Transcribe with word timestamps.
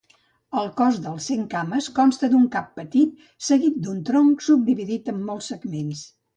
El 0.61 0.69
cos 0.79 0.95
dels 1.03 1.27
centcames 1.31 1.89
consta 1.99 2.31
d'un 2.33 2.49
cap 2.57 2.73
petit 2.81 3.13
seguit 3.51 3.79
d'un 3.85 4.03
tronc 4.11 4.45
subdividit 4.51 5.17
en 5.17 5.25
molts 5.31 5.55
segments. 5.57 6.07